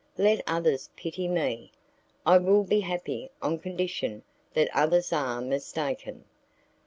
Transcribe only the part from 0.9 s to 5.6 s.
pity me, I will be happy on condition that others are